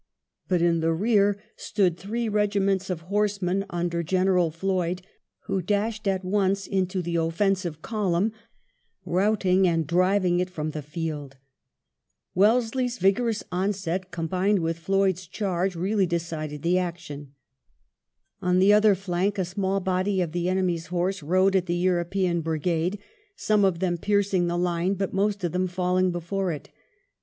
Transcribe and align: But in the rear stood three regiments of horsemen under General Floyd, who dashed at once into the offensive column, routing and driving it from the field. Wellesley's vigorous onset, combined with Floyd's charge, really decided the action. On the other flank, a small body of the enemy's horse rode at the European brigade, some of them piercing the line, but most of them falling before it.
But 0.47 0.63
in 0.63 0.79
the 0.79 0.93
rear 0.93 1.37
stood 1.55 1.95
three 1.95 2.27
regiments 2.27 2.89
of 2.89 3.01
horsemen 3.01 3.65
under 3.69 4.01
General 4.01 4.49
Floyd, 4.49 5.03
who 5.41 5.61
dashed 5.61 6.07
at 6.07 6.25
once 6.25 6.65
into 6.65 7.03
the 7.03 7.17
offensive 7.17 7.83
column, 7.83 8.31
routing 9.05 9.67
and 9.67 9.85
driving 9.85 10.39
it 10.39 10.49
from 10.49 10.71
the 10.71 10.81
field. 10.81 11.37
Wellesley's 12.33 12.97
vigorous 12.97 13.43
onset, 13.51 14.09
combined 14.09 14.57
with 14.57 14.79
Floyd's 14.79 15.27
charge, 15.27 15.75
really 15.75 16.07
decided 16.07 16.63
the 16.63 16.79
action. 16.79 17.35
On 18.41 18.57
the 18.57 18.73
other 18.73 18.95
flank, 18.95 19.37
a 19.37 19.45
small 19.45 19.79
body 19.79 20.19
of 20.19 20.31
the 20.31 20.49
enemy's 20.49 20.87
horse 20.87 21.21
rode 21.21 21.55
at 21.55 21.67
the 21.67 21.75
European 21.77 22.41
brigade, 22.41 22.97
some 23.35 23.63
of 23.63 23.77
them 23.77 23.99
piercing 23.99 24.47
the 24.47 24.57
line, 24.57 24.95
but 24.95 25.13
most 25.13 25.43
of 25.43 25.51
them 25.51 25.67
falling 25.67 26.09
before 26.09 26.51
it. 26.51 26.71